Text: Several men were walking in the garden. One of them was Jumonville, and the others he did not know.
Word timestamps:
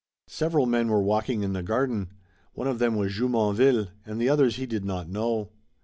Several 0.25 0.65
men 0.65 0.87
were 0.87 1.03
walking 1.03 1.43
in 1.43 1.53
the 1.53 1.61
garden. 1.61 2.09
One 2.53 2.65
of 2.65 2.79
them 2.79 2.95
was 2.95 3.13
Jumonville, 3.13 3.89
and 4.03 4.19
the 4.19 4.29
others 4.29 4.55
he 4.55 4.65
did 4.65 4.83
not 4.83 5.07
know. 5.07 5.51